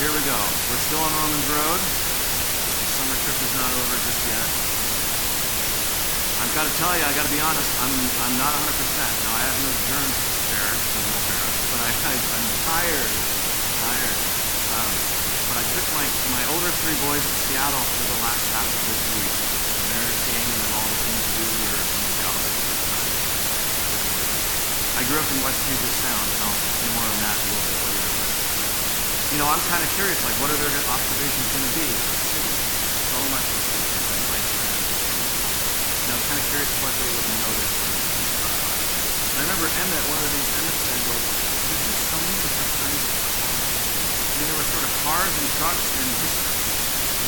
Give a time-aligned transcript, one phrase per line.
[0.00, 0.40] here we go.
[0.72, 1.76] We're still on Romans Road.
[1.76, 4.48] The summer trip is not over just yet.
[6.40, 7.92] I've got to tell you, I got to be honest, I'm,
[8.24, 8.80] I'm not 100%.
[8.80, 13.12] Now, I have no germs to spare from the trip, but I, I, I'm tired.
[13.12, 14.18] tired.
[14.72, 14.92] Um,
[15.52, 18.80] but I took my, my older three boys to Seattle for the last half of
[18.88, 19.36] this week.
[19.36, 22.84] And they're seeing and all the things to do here in Seattle for the first
[22.88, 23.12] time.
[24.96, 27.68] I grew up in West Puget Sound, and I'll say more on that a little
[27.68, 27.89] bit later.
[29.30, 32.02] You know, I'm kind of curious, like, what are their observations going to be of
[32.02, 32.50] the city?
[32.50, 34.74] So much to see and to invite them in.
[36.02, 38.74] And I was kind of curious what they would notice and be struck by.
[38.74, 42.36] And I remember Emmett, one of the things Emmett said was, there's just so many
[42.42, 43.78] different kinds of cars.
[44.18, 46.38] I mean, there were sort of cars and trucks and just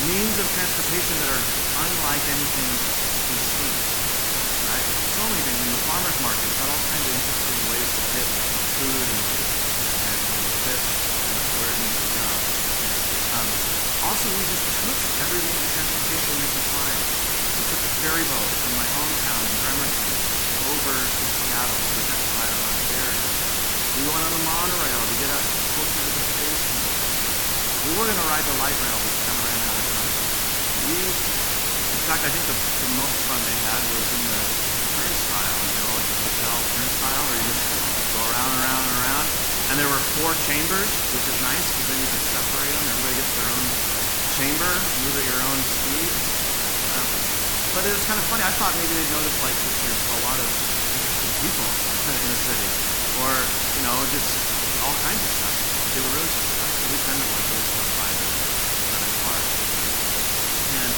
[0.03, 1.45] means of transportation that are
[1.87, 2.67] unlike anything
[3.31, 3.75] we've seen.
[4.67, 4.87] Right?
[5.15, 5.55] So many things.
[5.55, 8.27] In the farmer's market, we've got all kinds of interesting ways to get
[8.75, 9.23] food and,
[10.03, 10.87] and, and fish
[11.23, 12.27] and where it needs to go.
[12.27, 13.49] Um, Um,
[14.13, 17.01] also, we just took every of transportation we could find.
[17.57, 20.13] We took a ferry boat from my hometown in Bremerton
[20.69, 21.81] over to Seattle.
[21.97, 23.17] We got to ride on a ferry.
[23.97, 26.77] We went on the monorail to get us closer to the station.
[27.83, 29.85] We were going to ride the light rail, but we kind of ran out of
[29.97, 30.13] time.
[30.93, 34.41] We, in fact, I think the, the most fun they had was in the
[34.93, 37.65] turnstile, you know, like the hotel turnstile, where you just
[38.13, 39.42] go around and around and around.
[39.71, 42.83] And there were four chambers, which is nice because then you could separate them.
[42.91, 43.65] Everybody gets their own
[44.33, 44.71] chamber,
[45.05, 46.09] move at your own speed.
[46.09, 47.07] Um,
[47.77, 48.41] but it was kind of funny.
[48.41, 51.67] I thought maybe they'd notice like that there's a lot of interesting people
[52.17, 52.69] in the city,
[53.21, 53.31] or
[53.77, 54.33] you know, just
[54.81, 55.55] all kinds of stuff.
[55.93, 56.73] They were really surprised.
[56.89, 58.27] Least Emmett was really struck by the,
[58.89, 59.49] by the cars.
[60.81, 60.93] And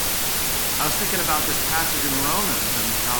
[0.79, 3.19] I was thinking about this passage in Romans and how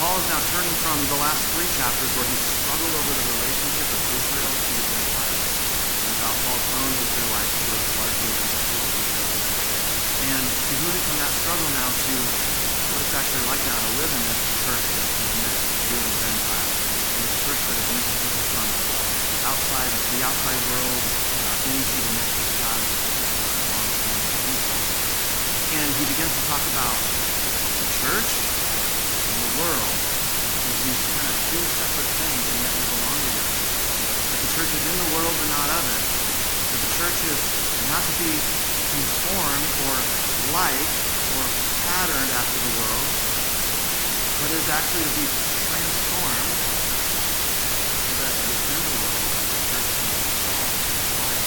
[0.00, 3.88] Paul is now turning from the last three chapters where he struggled over the relationship
[3.88, 5.60] of Israel to the Gentiles
[6.20, 8.52] and about Paul's own Israelites who were largely his
[8.92, 9.24] people.
[10.20, 12.14] And he's moving from that struggle now to
[12.92, 15.96] what it's actually like now to live in this church that that is mixed, Jew
[15.96, 18.68] and Gentile, and this church that that is making people from
[19.48, 22.90] outside the outside world uh, into the midst of God's
[23.64, 24.76] long-standing people.
[25.72, 28.30] And he begins to talk about the church
[29.24, 29.96] and the world
[30.68, 33.08] as these kind of two separate things, and yet they belong.
[33.08, 33.09] That
[34.60, 36.04] church is in the world but not of it.
[36.04, 37.40] That the church is
[37.88, 38.28] not to be
[38.92, 39.94] conformed or
[40.52, 40.92] like
[41.32, 41.44] or
[41.88, 43.08] patterned after the world,
[44.36, 45.24] but is actually to be
[45.64, 46.52] transformed
[48.04, 51.46] so that within the world, the church can excel and thrive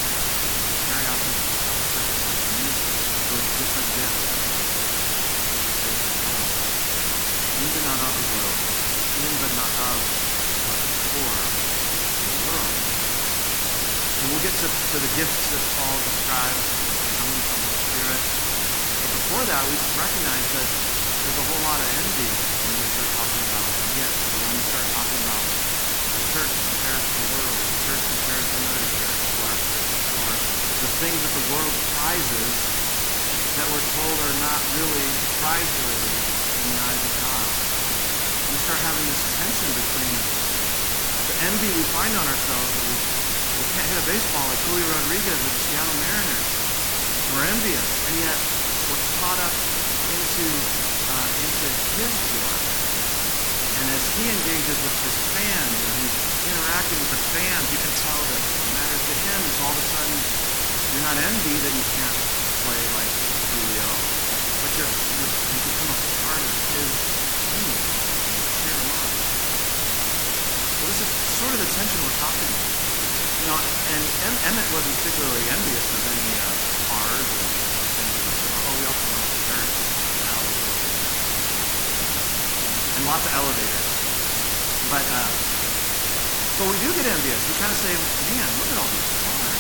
[0.49, 2.81] and carry out His, God's purposes and use
[3.29, 6.49] those different gifts for the sake of God.
[7.61, 8.57] In but not of the world,
[9.21, 10.01] in but not of,
[10.65, 11.72] but for world.
[14.23, 16.63] And we'll get to, to the gifts that Paul describes
[17.19, 18.23] coming from the Spirit.
[18.23, 22.87] But before that, we just recognize that there's a whole lot of envy when we
[22.87, 23.67] start talking about
[23.99, 27.79] gifts, or when we start talking about the church compared to the world, or the
[27.83, 29.51] church compared to another church, or,
[30.23, 32.55] or the things that the world prizes
[33.59, 35.07] that we're told are not really
[35.43, 36.15] prizeworthy
[36.63, 37.47] in the eyes of God.
[38.55, 40.15] We start having this tension between
[41.27, 42.95] the envy we find on ourselves that we,
[43.53, 46.49] we can't hit a baseball like Julio Rodriguez or the Seattle Mariners.
[47.33, 48.37] We're envious, and yet
[48.89, 49.55] we're caught up
[50.13, 50.45] into,
[51.09, 51.67] uh, into
[52.01, 52.57] his joy.
[53.73, 56.15] And as he engages with his fans and he's
[56.49, 59.39] interacting with the fans, you can tell that it matters to him.
[59.53, 60.17] So all of a sudden,
[60.93, 62.17] you're not envy that you can't
[62.63, 63.11] play like
[63.53, 63.89] Julio,
[64.61, 66.91] but you're, you're, you become a part of his
[67.53, 69.09] team and you cheer him on.
[70.73, 72.73] So this is sort of the tension we're talking about.
[73.13, 76.47] You know, and em- Emmett wasn't particularly envious of any uh,
[76.87, 77.43] cars or
[77.99, 78.47] things of the.
[78.63, 79.75] Oh, we also went up the Ferris
[80.23, 80.95] Valley a little bit.
[82.93, 83.89] And lots of elevators.
[84.87, 85.29] But, uh,
[86.55, 87.41] but we do get envious.
[87.49, 89.59] We kind of say, man, look at all these cars.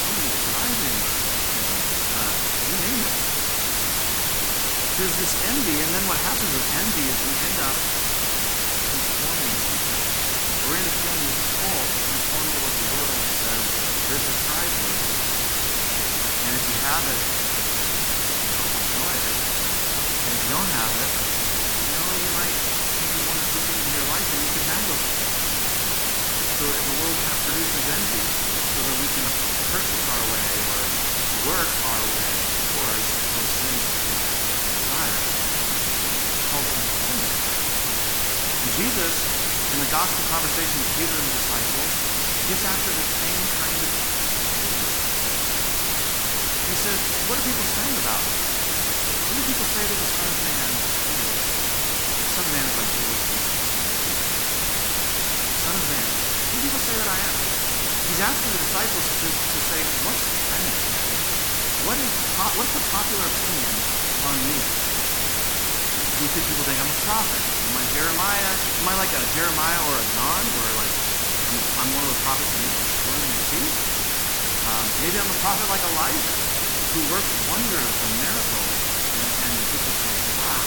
[0.00, 1.78] Somebody's driving, you know,
[2.70, 3.16] you name it.
[4.96, 7.99] There's this envy, and then what happens with envy is we end up
[16.90, 17.22] have it.
[17.22, 19.38] Oh, you know enjoy it
[20.26, 22.56] and if you don't have it you know you might
[22.98, 25.00] maybe want one or two things in your life that you can handle
[26.58, 28.24] so the world kind of produces envy
[28.74, 29.26] so that we can
[29.70, 30.82] purchase our way or
[31.54, 32.34] work our way
[32.74, 33.08] towards
[33.38, 34.18] those things that we
[34.82, 35.20] desire.
[36.34, 37.34] It's called fulfillment.
[38.66, 39.14] And jesus
[39.72, 41.92] in the gospel conversation with peter and the disciples
[42.50, 43.59] gets after the same
[46.70, 48.38] He says, What are people saying about me?
[49.26, 50.70] What do people say that the Son of Man
[51.18, 51.42] is?
[52.30, 53.20] Son of Man is like Jesus
[55.58, 56.06] Son of Man.
[56.54, 57.36] Who do people say that I am?
[58.06, 60.72] He's asking the disciples to, to say, what's trending?
[61.84, 62.10] What is
[62.56, 63.74] what's the popular opinion
[64.24, 64.58] on me?
[66.16, 67.42] Do you think people think I'm a prophet?
[67.66, 68.54] Am I Jeremiah?
[68.80, 70.44] Am I like a Jeremiah or a John?
[70.56, 70.92] Or like
[71.50, 73.66] I'm, I'm one of those prophets in the sea?
[74.66, 76.36] Um, maybe I'm a prophet like Elijah,
[76.90, 78.74] who works wonders and miracles,
[79.14, 80.66] and, and people say, wow,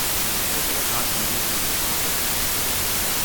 [0.55, 2.15] look at what God can do through a prophet.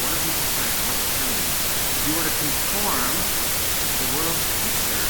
[0.03, 0.79] What are people saying?
[0.83, 1.55] What's trending?
[1.95, 5.07] If you were to conform to the world's picture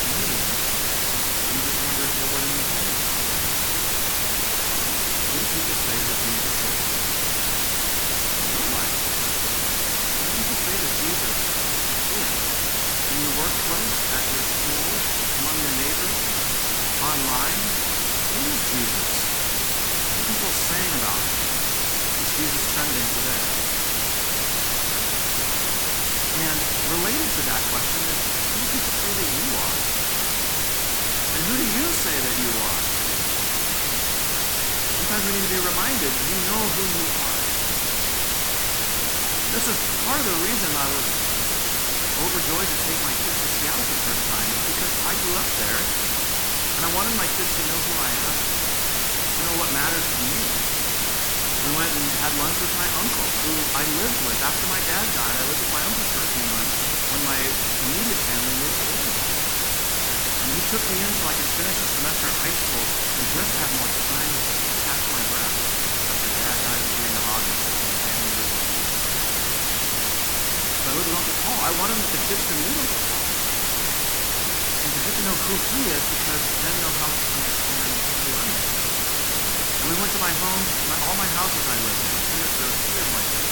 [0.00, 3.36] of me, you just wonder well, what are you doing about it?
[5.28, 6.84] Who do people say that Jesus is?
[8.32, 8.96] In your life?
[10.16, 11.36] Who do people say that Jesus
[12.16, 12.40] is?
[13.12, 14.88] In your workplace, at your school,
[15.44, 16.40] among your neighbors,
[17.00, 17.60] online?
[18.36, 19.12] Who is Jesus?
[20.04, 21.38] What are people saying about him?
[22.20, 23.44] Is Jesus trending today?
[26.44, 26.58] And
[27.00, 28.20] related to that question is
[28.52, 29.78] who do people say that you are?
[31.34, 32.82] And who do you say that you are?
[35.20, 37.40] Sometimes we need to be reminded you know who you are.
[39.52, 39.76] This is
[40.08, 41.06] part of the reason I was
[42.24, 45.36] overjoyed to take my kids to Seattle for the first time, is because I grew
[45.36, 49.68] up there and I wanted my kids to know who I am, to know what
[49.76, 50.40] matters to me.
[50.40, 54.40] We went and had lunch with my uncle, who I lived with.
[54.40, 56.76] After my dad died, I lived with my uncle for a few months
[57.12, 59.20] when my immediate family moved to Oregon.
[59.20, 63.24] And he took me in so I could finish a semester of high school and
[63.36, 64.69] just have more time breath after
[66.80, 69.28] at the August and the to Phoenix.
[70.80, 71.60] So I lived with Uncle Paul.
[71.60, 73.24] I wanted the kids to meet Uncle Paul
[74.80, 78.48] and to get to know who he is because then they'll help understand who I
[78.48, 78.80] am.
[79.80, 82.16] And we went to my homes, my, all my houses I lived in.
[82.30, 83.50] Three, there were three of my kids.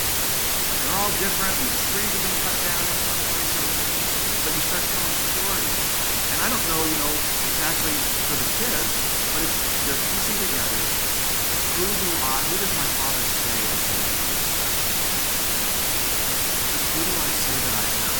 [0.88, 3.68] They're all different, and the trees have been cut down in some places,
[4.40, 5.76] but you start telling stories.
[6.32, 8.88] And I don't know, you know, exactly for the kids,
[9.36, 10.97] but it's they're piecing together
[11.78, 13.86] who do I, who does my father say is?
[16.74, 18.18] Just who do I say that I am?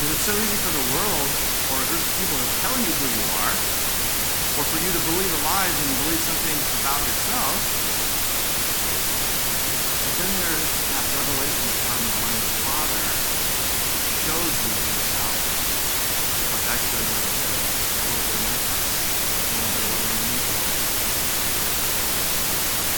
[0.00, 1.28] Because it's so easy for the world
[1.70, 5.02] or a group of people to tell you who you are, or for you to
[5.12, 7.52] believe a lie and believe something about yourself.
[10.00, 13.04] But then there's that revelation that comes when the Father
[14.24, 15.36] shows you himself.
[16.48, 20.00] Like I showed my kids a little bit of myself, a little bit of what
[20.00, 20.72] it means to me.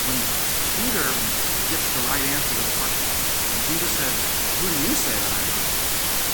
[0.03, 1.09] When Peter
[1.73, 4.13] gets the right answer to the question, and Jesus says,
[4.61, 5.65] Who do you say that I am?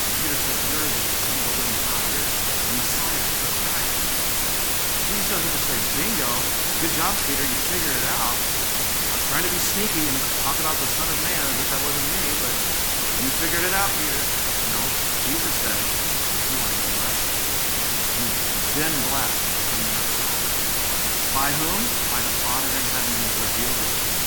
[0.03, 2.03] And Peter says, You're the Son of the living God.
[2.11, 3.95] You're the Messiah, the Christ.
[5.07, 6.31] Jesus doesn't just say, bingo,
[6.83, 8.35] good job, Peter, you figured it out.
[8.35, 11.67] I was trying to be sneaky and talk about the Son of Man as if
[11.71, 12.55] that wasn't me, but
[13.23, 14.23] you figured it out, Peter.
[14.75, 14.79] No,
[15.23, 15.83] Jesus says,
[16.51, 17.31] you are blessed.
[18.11, 20.43] You've been blessed from the outside.
[21.31, 21.79] By whom?
[22.11, 24.18] By the Father in heaven who's revealed it to you.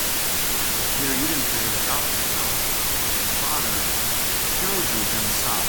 [1.03, 2.55] Peter, you didn't figure this out for yourself.
[2.63, 3.75] The Father
[4.55, 5.67] showed you himself.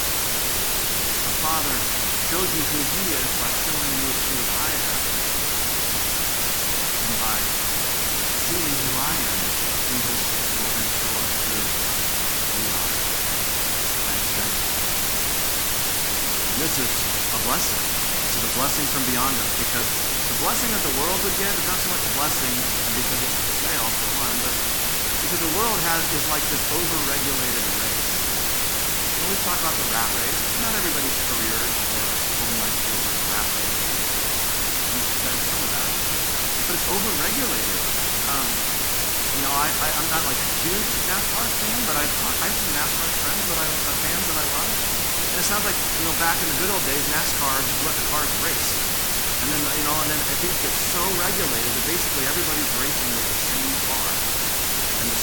[1.27, 1.75] The Father
[2.31, 4.95] showed you who he is by showing you who I am.
[7.03, 7.39] And by
[8.47, 9.39] seeing who I am,
[9.91, 10.21] Jesus
[10.55, 11.59] will then show us who
[12.55, 12.91] we are
[14.07, 14.71] by extension.
[16.47, 16.93] And this is
[17.35, 17.83] a blessing.
[18.23, 19.89] This is a blessing from beyond us because
[20.31, 22.55] the blessing that the world would give is not so much a blessing
[22.95, 24.75] because it's for sale, for one, but
[25.35, 28.07] the world has is like this over-regulated race.
[29.19, 30.41] Know, we've talked about the rat race.
[30.63, 32.07] Not everybody's careers or
[32.39, 33.79] home life feels like a rat race.
[34.95, 35.89] There's some of that.
[36.65, 37.79] But it's overregulated.
[38.31, 38.47] Um,
[39.35, 42.71] you know, I, I, am not like a huge NASCAR fan, but I have some
[42.71, 44.71] NASCAR friends I, uh, fans that I love.
[45.35, 47.95] And it sounds like, you know, back in the good old days, NASCAR just let
[47.99, 48.71] the cars race.
[49.43, 53.27] And then, you know, and then things get so regulated that basically everybody's racing with
[53.27, 53.54] the same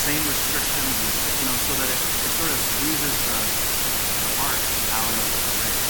[0.02, 4.62] same restrictions, and you know, so that it, it sort of squeezes the, the art
[4.98, 5.86] out of the race.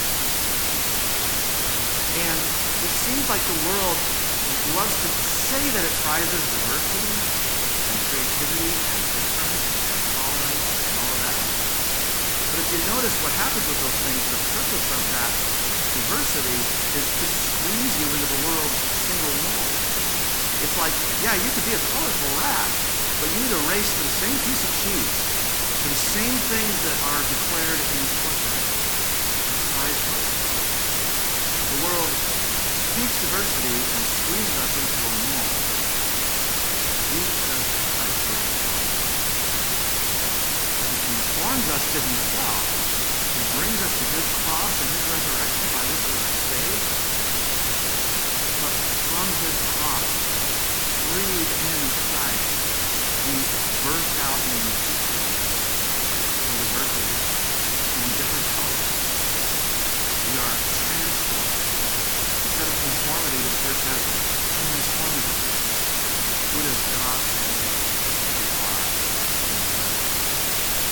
[2.20, 2.38] And
[2.84, 3.96] it seems like the world
[4.76, 11.08] loves to say that it prizes diversity and creativity and difference and tolerance and all
[11.08, 11.40] of that.
[12.52, 15.32] But if you notice what happens with those things, the purpose of that
[15.96, 16.60] diversity
[17.00, 19.72] is to squeeze you into the world's single mold.
[20.68, 20.92] It's like,
[21.24, 22.91] yeah, you could be a colorful rat,
[23.22, 25.14] but you need to race to the same piece of cheese,
[25.78, 28.02] to the same things that are declared in.
[29.62, 30.26] Precisely.
[31.70, 35.54] The world speaks diversity and squeezes us into a mold.
[37.14, 38.42] Jesus says precisely
[40.82, 42.66] He conforms us to himself.
[43.38, 45.66] He brings us to his cross and his resurrection.
[45.78, 46.90] By this we are saved.
[48.66, 50.10] But from his cross,
[51.06, 52.71] freed in Christ,
[53.22, 53.38] we
[53.86, 54.62] burst out in
[56.42, 57.14] diversity
[58.02, 58.90] in different colors.
[60.26, 61.62] We are transformed.
[62.42, 65.34] Instead of conformity, the church has transformity.
[66.50, 68.94] Who does God say we are in?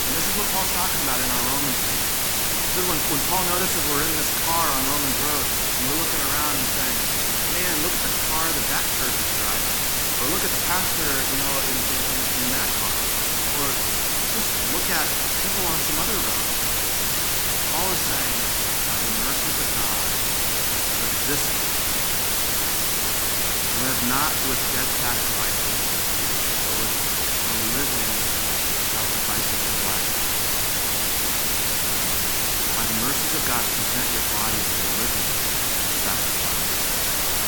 [0.07, 2.15] And this is what Paul's talking about in our Romans reading.
[2.71, 5.99] This is when, when Paul notices we're in this car on Romans Road, and we're
[5.99, 6.99] looking around and saying,
[7.59, 9.91] man, look at the car that that church is driving.
[10.21, 12.20] Or look at the pastor, you know, in, in,
[12.50, 12.95] that car.
[13.61, 13.69] Or
[14.35, 15.07] just look at
[15.42, 16.47] people on some other road.
[17.71, 18.38] Paul is saying,
[18.90, 20.07] by the mercies of God,
[21.00, 21.42] live this.
[23.80, 25.78] Live not with dead sacrifices,
[26.66, 28.12] but with a living
[28.90, 30.11] sacrifice of your life.
[32.76, 35.28] By the mercies of God, present your bodies as a living
[36.02, 36.76] sacrifice,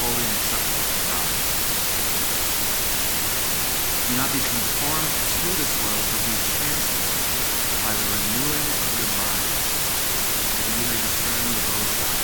[0.00, 1.28] holy and acceptable to God.
[4.12, 7.32] Not be conformed to this world, but be transformed
[7.80, 9.56] by the renewing of your mind,
[10.52, 12.22] that you may discern the will of God,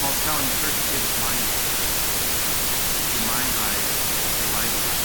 [0.00, 1.74] Paul's telling the church to get its mind right.
[2.94, 5.02] Get your mind right, get your life right.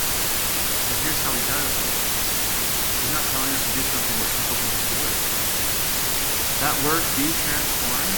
[0.88, 1.90] But here's how he does it.
[3.02, 5.18] He's not telling us to do something we're capable of doing.
[6.62, 8.16] That word, be transformed,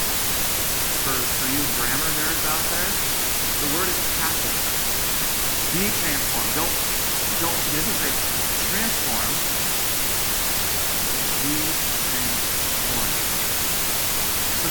[1.08, 2.92] for, for you grammar nerds out there,
[3.56, 4.52] the word is passive.
[5.72, 6.52] Be transformed.
[6.60, 6.74] Don't,
[7.40, 8.12] don't, he doesn't say
[8.68, 9.32] transform.
[11.40, 13.16] Be transformed.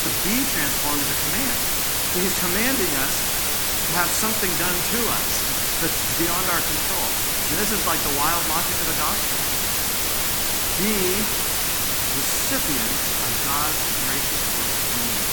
[0.06, 1.58] The be transformed is a command.
[2.14, 3.16] He's commanding us
[3.90, 5.32] to have something done to us
[5.82, 7.10] that's beyond our control.
[7.50, 9.42] And this is like the wild logic of the gospel.
[10.78, 10.94] Be
[12.22, 15.26] recipients of God's gracious work in you.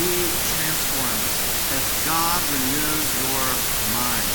[0.00, 1.28] Be transformed
[1.76, 3.44] as God renews your
[3.92, 4.28] mind.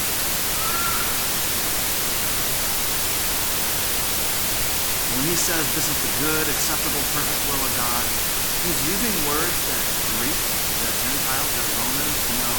[5.17, 8.32] When he says this is the good, acceptable, perfect will of God,
[8.63, 9.85] he's using words that
[10.19, 10.47] Greeks,
[10.87, 12.57] that Gentiles, that Romans know.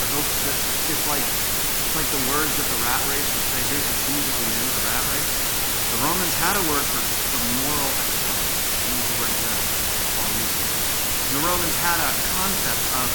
[0.00, 0.58] That those, that
[0.88, 4.24] it's like it's like the words that the rat race would say, here's the cheese
[4.24, 5.30] at the end of the rat race.
[5.94, 8.50] The Romans had a word for, for moral excellence.
[8.82, 9.60] He used the word good.
[10.18, 10.70] Paul used it.
[10.74, 13.08] And the Romans had a concept of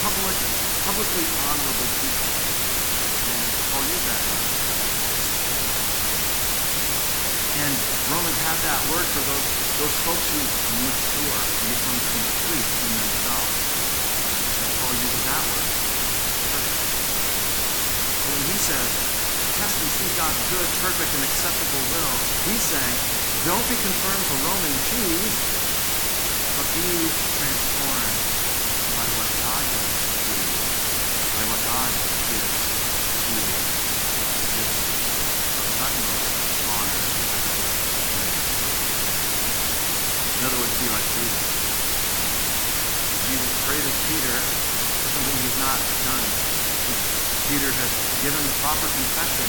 [0.00, 0.36] public,
[0.86, 2.30] publicly honorable people.
[3.26, 3.42] And
[3.74, 4.64] Paul used that concept.
[7.58, 7.72] And
[8.16, 13.56] Romans had that word for those, those folks who mature and become complete in themselves.
[14.56, 15.68] And Paul uses that word.
[16.48, 16.80] Perfect.
[18.16, 18.88] So when he says,
[19.60, 22.16] test and see God's good, perfect, and acceptable will,
[22.48, 22.96] he's saying,
[23.44, 25.36] don't be conformed to Roman cheese,
[26.56, 26.88] but be
[27.36, 28.16] transformed
[28.96, 29.92] by what God does
[30.24, 30.56] to you,
[31.36, 31.90] by what God
[32.32, 33.44] gives to you.
[34.56, 34.72] This
[35.52, 36.32] of utmost
[36.64, 37.28] honor and
[38.08, 38.56] praise.
[40.36, 41.46] In other words, be like Jesus.
[43.26, 46.26] Jesus praises Peter for something he's not done.
[47.46, 47.92] Peter has
[48.26, 49.48] given the proper confession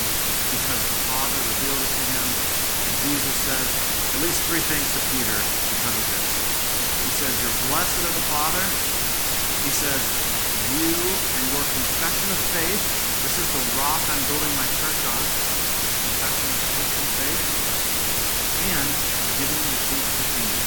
[0.54, 2.28] because the Father revealed it to him.
[2.30, 3.68] And Jesus says
[4.18, 6.28] at least three things to Peter because of this.
[7.10, 8.66] He says, You're blessed of the Father.
[9.66, 10.02] He says,
[10.78, 12.84] You and your confession of faith,
[13.26, 15.22] this is the rock I'm building my church on,
[15.82, 17.44] this confession of Christian faith,
[18.78, 18.88] and
[19.42, 20.62] giving you the keys to the kingdom,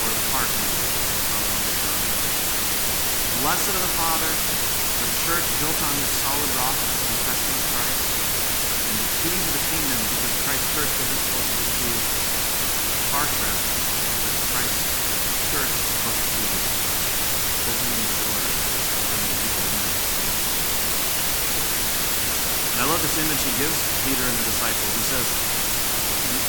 [0.00, 0.88] or the heart maybe,
[1.36, 1.80] on Romans
[3.44, 3.89] 9.
[4.00, 8.00] Father, the church built on this solid rock of Christ,
[8.88, 11.92] and the keys of the kingdom, because Christ's church isn't supposed to be
[13.12, 13.58] car trip,
[14.24, 14.88] but Christ's
[15.52, 16.48] church is supposed to be
[17.68, 18.56] opening the doors
[19.04, 19.84] bringing people in.
[22.72, 23.76] And I love this image he gives
[24.08, 24.92] Peter and the disciples.
[24.96, 25.28] He says,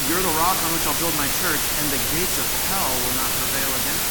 [0.08, 3.15] You're the rock on which I'll build my church, and the gates of hell will
[3.20, 4.11] not prevail against.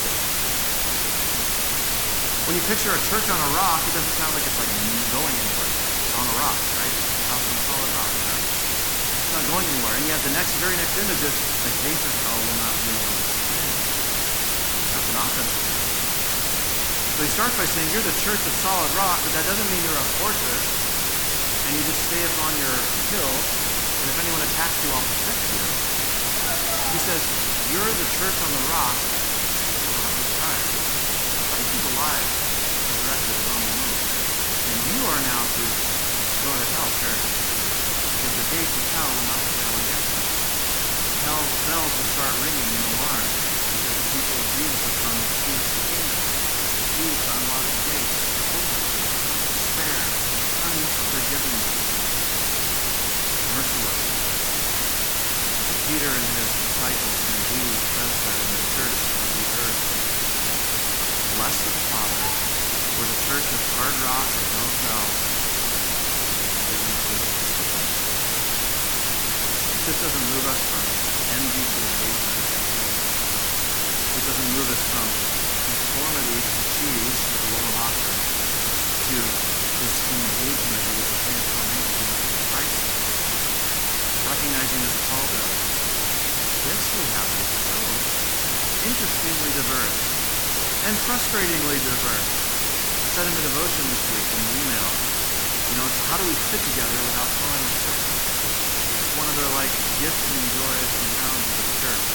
[2.50, 4.66] When you picture a church on a rock, it doesn't sound like it's like
[5.14, 5.70] going anywhere.
[5.70, 6.94] It's on a rock, right?
[7.30, 8.10] House on a solid rock.
[8.10, 8.42] Yeah.
[8.42, 9.94] It's not going anywhere.
[9.94, 12.90] And yet the next very next image is the gates of hell will not be
[12.90, 13.70] able to stand.
[14.82, 15.70] That's an offensive.
[17.14, 19.86] So he starts by saying, You're the church of solid rock, but that doesn't mean
[19.86, 20.66] you're a fortress
[21.70, 22.76] and you just stay up on your
[23.14, 25.62] hill, and if anyone attacks you, I'll protect you.
[26.98, 27.22] He says,
[27.70, 28.98] You're the church on the rock.
[28.98, 30.80] The rock is Christ.
[32.00, 34.00] Christ is alive, resurrected, and on the move.
[34.72, 37.28] And you are now to go to hell, perish.
[38.24, 40.24] But the gates of hell will not prevail against you.
[41.28, 45.28] Hell bells will start ringing in alarm because the people of Jesus have come to
[45.44, 46.24] seek the kingdom,
[47.36, 48.16] unlock the gates,
[48.48, 49.12] hopelessness,
[49.60, 50.00] despair,
[50.72, 51.68] unforgiveness,
[53.60, 54.00] merciless.
[55.84, 59.29] Peter and his disciples and Jesus says that in the church the.
[61.40, 62.20] Blessed the Father,
[63.00, 65.16] where the church of hard rock or no bells
[69.88, 70.84] This doesn't move us from
[71.40, 72.44] envy to engagement.
[74.20, 75.08] It doesn't move us from
[75.64, 78.12] conformity to cheese with a little offer
[79.00, 79.16] to
[79.80, 82.84] this engagement or this transformation of Christ.
[84.28, 85.56] Recognizing as Paul does,
[86.68, 87.76] gifts we have are so
[88.92, 90.19] interestingly diverse
[90.88, 92.32] and frustratingly diverse.
[93.04, 94.88] I said in the devotion this week in the email,
[95.68, 98.00] you know, it's how do we fit together without falling apart?
[98.00, 102.06] It's one of the like gifts and joys and challenges of the church.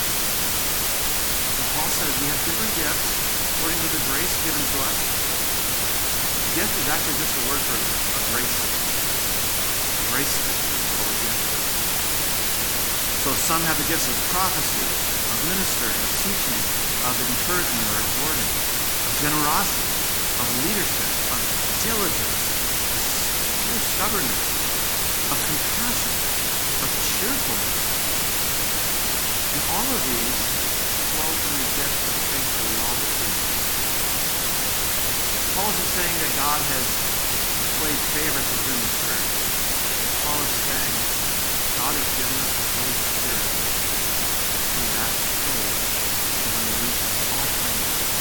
[1.62, 3.10] And Paul says we have different gifts
[3.54, 5.00] according to the grace given to us.
[6.58, 8.58] Gift is actually just a word for a grace.
[10.10, 11.42] Grace gift is a gift.
[13.22, 18.52] So some have the gifts of prophecy, of ministering, of teaching, of encouragement or exhorting,
[19.06, 19.90] of generosity,
[20.42, 21.40] of leadership, of
[21.86, 22.44] diligence,
[23.76, 24.46] of stubbornness,
[25.30, 26.14] of compassion,
[26.82, 27.82] of cheerfulness.
[29.54, 30.40] And all of these
[31.16, 33.40] flow from the gift of faith that we all receive.
[35.56, 36.88] Paul isn't saying that God has
[37.80, 39.30] played favorites within the church.
[40.26, 40.96] Paul is saying
[41.80, 43.48] God has given us the Holy Spirit
[44.76, 45.80] through that faith
[46.36, 48.16] to unleash all kinds of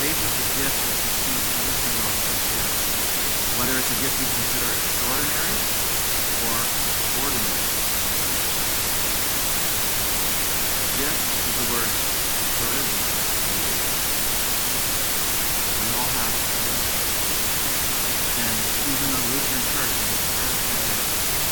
[0.00, 2.84] Faith is the gift that precedes everything else in gifts.
[3.60, 5.80] Whether it's a gift you consider extraordinary
[6.40, 6.56] or
[7.20, 7.68] ordinary.
[11.04, 11.90] Gift is the word
[12.56, 13.12] charisma.
[15.84, 16.96] We all have charisma.
[18.40, 18.56] And
[18.88, 20.96] even the Lutheran Church is a charismatic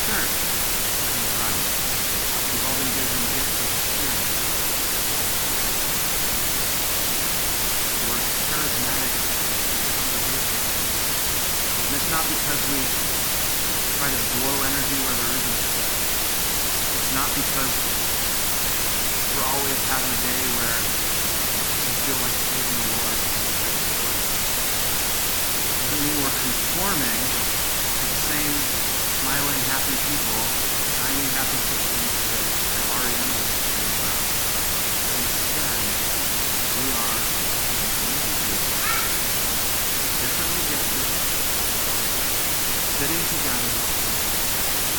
[0.09, 0.35] church
[1.05, 1.69] in Christ.
[2.49, 4.25] We've all been given gifts of the Spirit.
[7.99, 9.13] The word charismatic
[11.89, 12.81] and it's not because we
[13.97, 15.73] try to blow energy where there isn't it.
[17.01, 17.75] It's not because
[19.37, 23.19] we're always having a day where we feel like praising the Lord.
[25.69, 28.55] It doesn't mean we're conforming to the same
[29.21, 30.41] smiling, happy people,
[30.97, 34.25] shiny, happy Christians that, that REM has been about.
[35.21, 35.81] Instead,
[36.81, 37.19] we are
[40.17, 41.09] differently gifted,
[42.97, 43.73] fitting together,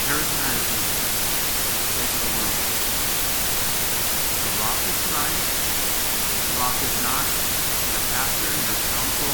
[0.05, 0.99] charismatically,
[1.69, 2.55] for the sake of the world.
[4.39, 5.49] The rock is Christ.
[6.45, 7.25] The rock is not
[7.89, 9.33] your pastor, your council,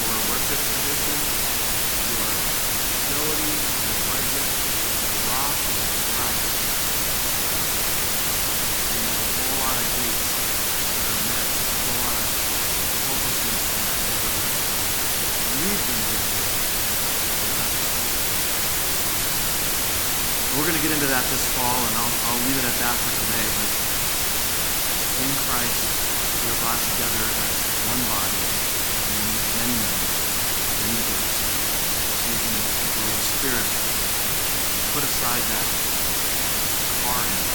[0.00, 1.16] or worship tradition,
[2.08, 2.30] your
[2.88, 4.48] facility, your budget.
[5.12, 6.56] The rock is Christ.
[8.96, 12.28] And there's a whole lot of gates that are met, a whole lot of
[13.12, 14.56] hopelessness in that neighborhood.
[15.52, 16.48] We've been gifted
[20.56, 22.96] We're going to get into that this fall, and I'll, I'll leave it at that
[22.96, 23.44] for today.
[23.60, 23.86] But
[25.16, 25.84] in Christ,
[26.44, 27.56] we are brought together as
[27.92, 28.40] one body,
[29.60, 30.16] many members,
[30.80, 32.64] many gifts, receiving the
[32.96, 33.68] Holy Spirit.
[34.96, 35.66] Put aside that
[37.04, 37.48] far end,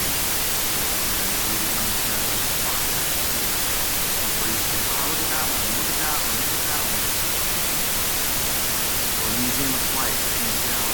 [1.25, 2.85] and we become the paralyzed flock.
[2.85, 6.65] Where you say, wow, oh, look at that one, look at that one, look at
[6.69, 7.01] that one.
[9.09, 10.90] Or the Museum of Flight, that can't get